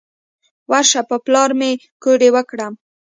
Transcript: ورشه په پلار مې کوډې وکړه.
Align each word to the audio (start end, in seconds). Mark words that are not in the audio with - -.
ورشه 0.71 1.01
په 1.09 1.15
پلار 1.25 1.49
مې 1.59 1.71
کوډې 2.03 2.29
وکړه. 2.35 2.67